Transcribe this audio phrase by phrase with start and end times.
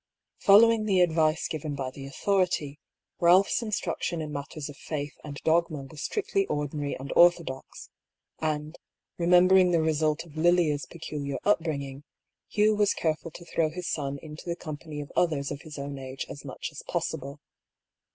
[0.39, 2.79] Following the advice given by the authority,
[3.19, 7.91] Ralph's instruction in matters of faith and dogma was strictly ordinary and orthodox;
[8.39, 8.79] and
[9.19, 12.03] remembering the result of Lilia's peculiar up bringing,
[12.47, 15.99] Hugh was careful to throw his son into the company of others of his own
[15.99, 17.39] age as much as possible.